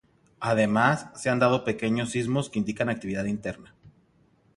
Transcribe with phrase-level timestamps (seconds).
[0.39, 3.75] Además, se han dado pequeños sismos que indican actividad interna.